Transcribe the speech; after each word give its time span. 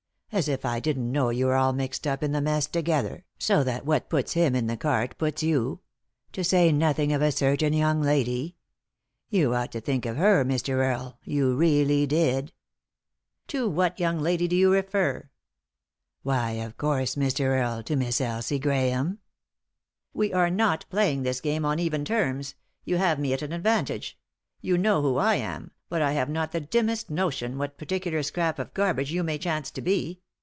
As 0.33 0.47
if 0.47 0.63
I 0.63 0.79
didn't 0.79 1.11
know 1.11 1.27
you 1.29 1.49
are 1.49 1.55
all 1.57 1.73
mixed 1.73 2.07
up 2.07 2.23
in 2.23 2.31
the 2.31 2.39
mess 2.39 2.65
together, 2.65 3.25
so 3.37 3.65
that 3.65 3.85
what 3.85 4.07
puts 4.07 4.31
him 4.31 4.55
in 4.55 4.67
the 4.67 4.77
cart 4.77 5.17
puts 5.17 5.43
you. 5.43 5.81
To 6.31 6.41
say 6.41 6.71
nothing 6.71 7.11
of 7.11 7.21
a 7.21 7.33
certain 7.33 7.73
young 7.73 8.01
lady. 8.01 8.55
You 9.29 9.53
ought 9.53 9.73
to 9.73 9.81
think 9.81 10.05
of 10.05 10.15
her 10.15 10.45
Mr. 10.45 10.69
Earie, 10.77 11.17
you 11.25 11.57
really 11.57 12.07
did." 12.07 12.53
371 13.49 13.49
3i 13.49 13.49
9 13.51 13.51
iii^d 13.51 13.51
by 13.51 13.51
Google 13.51 13.51
THE 13.51 13.51
INTERRUPTED 13.51 13.51
KISS 13.51 13.51
"To 13.51 13.67
what 13.75 13.99
young 13.99 14.19
lady 14.21 14.47
do 14.47 14.55
you 14.55 14.71
refer?" 14.71 15.29
"Why, 16.23 16.51
of 16.53 16.77
course, 16.77 17.15
Mr. 17.15 17.41
Earle, 17.47 17.83
to 17.83 17.95
Miss 17.97 18.21
Elsie 18.21 18.59
Grahame." 18.59 19.17
"We 20.13 20.31
are 20.31 20.49
not 20.49 20.85
playing 20.89 21.23
this 21.23 21.41
game 21.41 21.65
on 21.65 21.77
even 21.79 22.05
terms; 22.05 22.55
yon 22.85 22.99
hare 23.01 23.17
me 23.17 23.33
at 23.33 23.41
an 23.41 23.51
advantage. 23.51 24.17
You 24.61 24.77
know 24.77 25.01
who 25.01 25.17
I 25.17 25.35
am, 25.35 25.71
bat 25.89 26.01
I 26.01 26.13
have 26.13 26.29
not 26.29 26.53
the 26.53 26.61
dimmest 26.61 27.09
notion 27.09 27.57
what 27.57 27.77
particular 27.77 28.23
scrap 28.23 28.59
of 28.59 28.73
garbage 28.73 29.11
you 29.11 29.23
may 29.23 29.37
chance 29.37 29.69
to 29.71 29.81
be. 29.81 30.21